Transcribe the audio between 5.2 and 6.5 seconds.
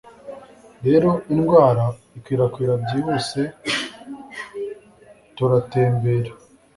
Turatembera